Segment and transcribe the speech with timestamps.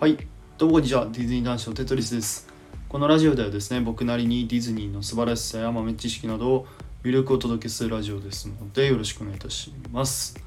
[0.00, 0.16] はい、
[0.58, 1.06] どうもこんにちは。
[1.06, 2.46] ディズニー男子のテトリスです。
[2.88, 6.66] このラジオではですね、僕なりにディズニーの素晴らしさや豆知識などを
[7.02, 10.40] 魅力をお届けするラジオですので、よろしくお願いいたします。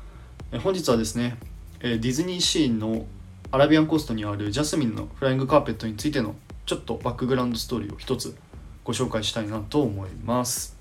[0.54, 1.36] え本日はですね、
[1.82, 3.06] えディズニーシーンの
[3.52, 6.34] アラビアンコーストにあるジャスミンのフライングカーペットについての
[6.66, 8.34] ちょっとバックグラウンドストーリーを一つ
[8.86, 10.78] ご紹介したいなと思います。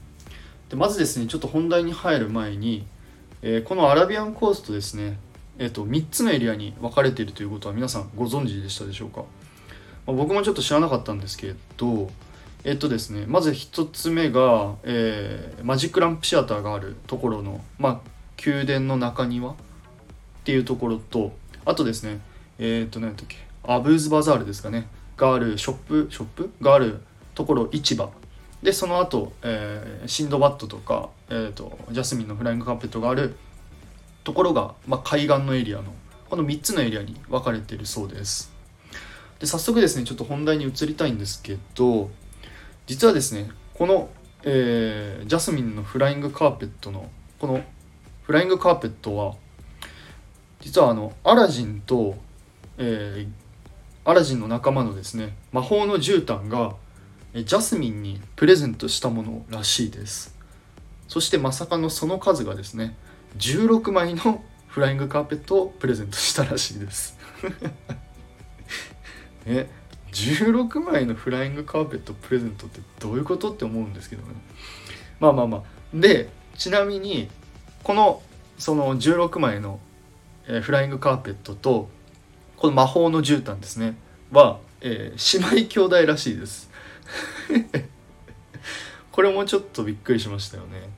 [0.68, 2.86] でまずですね、ちょっと本題に入る前に、
[3.42, 5.18] えーこのアラビアンコーストですね、
[5.60, 9.24] えー、と3つのエリアに分かれているということは皆さんご存知でしたでしょうか、
[10.06, 12.10] まあ僕もちょっと知らなかったんですけど
[12.64, 18.10] えっ、とですねまず1つ目が、えーマジックランプシアターがあるところの、まあ、
[18.44, 19.54] 宮殿の中庭っ
[20.44, 21.32] ていうところと
[21.66, 22.20] あとですね
[22.58, 24.88] えっ、と何だっけアブーズバザールですかね
[25.18, 26.50] があるショップショップ？
[26.62, 27.02] がある
[27.34, 28.10] ところ市場。
[28.62, 33.36] でその後、えーシンドバッドとか、えー、とジャスミンのフライングカーペットがある
[34.24, 35.94] ところが、まあ、海岸のエリアの
[36.28, 38.52] この3つのエリアに分かれているそうです。
[39.38, 42.10] で早速ですねちょっと本題に移りたいんですけど
[42.86, 44.10] 実はですねこの、
[44.44, 47.08] えージャスミンのフライングカーペットの
[47.38, 47.62] この
[48.22, 49.34] フライングカーペットは
[50.60, 52.16] 実はあのアラジンと、
[52.78, 53.40] えー
[54.02, 56.74] アラジンの仲間のですね魔法の絨毯が
[57.34, 60.34] ジャスミンにプレゼントしたものらしいです。
[61.06, 62.96] そしてまさかのその数がですね
[63.38, 67.18] 16枚のフライングカーペットをプレゼントしたらしいです。
[69.46, 69.68] え
[70.12, 74.28] 16枚のフライングカーペットプレゼントってどういうことって思うんですけどね。
[75.18, 75.62] まあまあまあ。
[75.94, 77.28] でちなみに
[77.82, 78.22] この
[78.58, 79.80] その16枚の、
[80.62, 81.88] フライングカーペットと
[82.56, 83.96] この魔法の絨毯ですね。
[84.32, 86.70] は、えー姉妹兄弟らしいです。
[89.12, 90.88] これもちょっとびっくりしましたよね。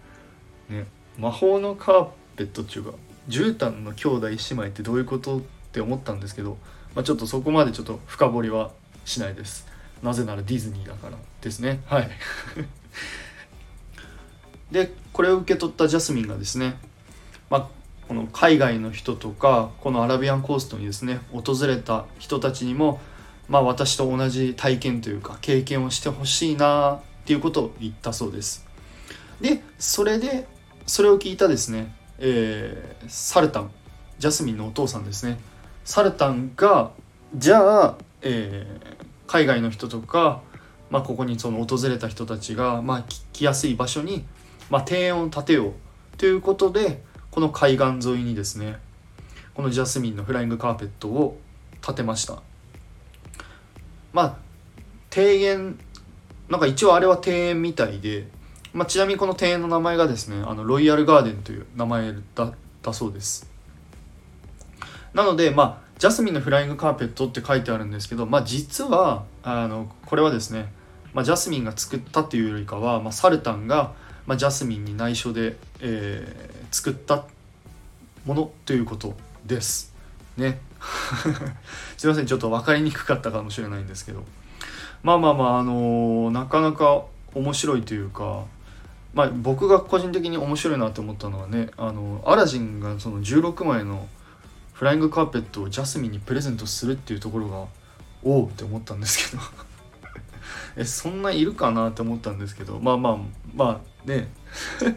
[0.69, 0.86] ね
[1.19, 2.92] 魔法のカーペットっていうか
[3.28, 5.41] 絨毯の兄弟姉妹ってどういうことっ
[5.72, 6.58] て思ったんですけど、
[6.94, 8.70] まあ、ちょっとそこまでちょっと深掘りは
[9.05, 9.66] しないです。
[10.02, 11.81] なぜならディズニーだからですね。
[11.87, 12.10] はい。
[14.72, 16.76] でこれを受け取ったジャスミンがですね、
[17.50, 17.69] まあ、
[18.09, 23.00] この海外の人とかこのアラビアンコーストにですね訪れた人たちにも、
[23.49, 28.66] まあ、私と同じ体験というか経験をしてほしいなっていうことを言ったそうです。
[29.41, 30.47] でそれで
[30.87, 33.71] それを聞いたですね、えーサルタン
[34.19, 35.38] ジャスミンのお父さんですね。
[35.84, 36.93] サルタンが
[37.37, 40.43] じゃあ、えー海外の人とか、
[40.91, 44.27] まあ、ここにその訪れた人たちが、まあ、来やすい場所に、
[44.69, 45.72] まあ、庭園を建てよう
[46.19, 48.77] ということでこの海岸沿いにですね
[49.55, 51.38] このジャスミンのフライングカーペットを
[51.81, 52.43] 建てました。
[54.12, 54.37] まあ
[55.16, 55.78] 庭園
[56.50, 58.28] なんか一応あれは庭園みたいで、
[58.72, 62.53] まあ、ちなみにこの庭園の名前がですねあのロイヤルガーデンという名前だ
[62.83, 63.50] だそうです。
[65.12, 70.72] なのでまあジャスミンのフライングカーペットって書いてあるんですけどまあ実はあのこれはですね、
[71.12, 73.93] まあ、ジャスミンが作ったというよりかは、まあ、サルタンが、
[74.27, 77.27] まあ、ジャスミンに内緒で、えー作った
[78.25, 79.94] ものということです
[80.38, 80.59] ね。
[81.99, 84.25] すいませんちょっと分かりにくかったかもしれないんですけど。
[85.03, 87.03] まあまあまああのーなかなか
[87.34, 88.44] 面白いというか
[89.15, 94.09] まあ僕が個人的に面白いなって思ったのはねあのアラジンがその16枚の
[94.73, 97.67] フライングカーペットをジャスミンにプレゼントするっていうところが
[98.23, 99.43] おおって思ったんですけど。
[100.77, 103.17] えそんないるかなって思ったんですけどまあまあ
[103.55, 104.33] まあね。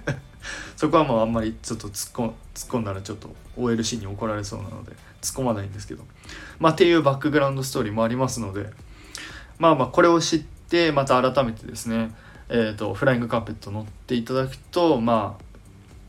[0.77, 6.03] そこはまああんまりちょっと突っ込突っ込んだらちょっと OLC に怒られそうなので突っ込まないんですけど。
[6.59, 8.71] まあっていうバックグラウンドストーリーもありますので
[9.59, 12.13] まあまあこれを知ってまた改めてですね
[12.49, 15.43] えー、とフライングカーペット乗っていただくと、まあ、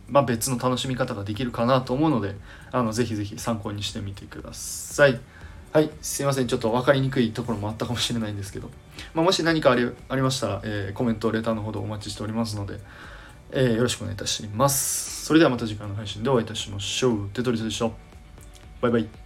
[0.08, 2.36] まあ別の楽しみ方ができるかなと思うので
[2.72, 5.20] あのぜひぜひ参考にしてみてください。
[5.72, 6.46] はい、すいません。
[6.46, 8.70] ちょっと分かりにくいところもあったかもしれないんですけど、
[9.12, 12.78] まあ、もし何かありありましたら、えーコメント、レターのほどお待ちしておりますので、
[13.50, 15.26] えーよろしくお願いいたします。
[15.26, 17.28] それではまた次回の配信でお会いいたしましょう。
[17.28, 17.90] テトリスでした。
[18.80, 19.25] バイバイ。